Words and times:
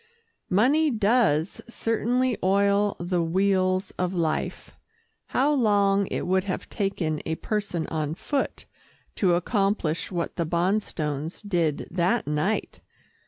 Money 0.49 0.89
does 0.89 1.61
certainly 1.69 2.35
oil 2.43 2.97
the 2.99 3.21
wheels 3.21 3.91
of 3.99 4.15
life. 4.15 4.71
How 5.27 5.53
long 5.53 6.07
it 6.07 6.25
would 6.25 6.45
have 6.45 6.67
taken 6.71 7.21
a 7.27 7.35
person 7.35 7.85
on 7.89 8.15
foot 8.15 8.65
to 9.17 9.35
accomplish 9.35 10.11
what 10.11 10.37
the 10.37 10.45
Bonstones 10.47 11.47
did 11.47 11.87
that 11.91 12.25
night! 12.25 12.81